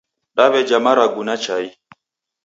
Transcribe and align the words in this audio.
Daweja 0.35 0.79
marugu 0.79 1.23
na 1.23 1.37
chai 1.37 1.67